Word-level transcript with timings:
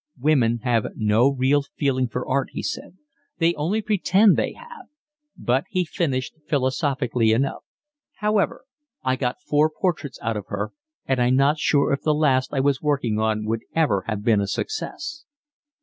"Women 0.19 0.61
have 0.63 0.93
no 0.95 1.29
real 1.29 1.61
feeling 1.77 2.07
for 2.07 2.27
art," 2.27 2.47
he 2.53 2.63
said. 2.63 2.97
"They 3.37 3.53
only 3.53 3.83
pretend 3.83 4.35
they 4.35 4.53
have." 4.53 4.87
But 5.37 5.65
he 5.69 5.85
finished 5.85 6.33
philosophically 6.49 7.31
enough: 7.33 7.65
"However, 8.15 8.65
I 9.03 9.15
got 9.15 9.43
four 9.43 9.69
portraits 9.69 10.17
out 10.23 10.37
of 10.37 10.47
her, 10.47 10.73
and 11.05 11.21
I'm 11.21 11.35
not 11.35 11.59
sure 11.59 11.93
if 11.93 12.01
the 12.01 12.15
last 12.15 12.51
I 12.51 12.61
was 12.61 12.81
working 12.81 13.19
on 13.19 13.45
would 13.45 13.61
ever 13.75 14.03
have 14.07 14.23
been 14.23 14.41
a 14.41 14.47
success." 14.47 15.25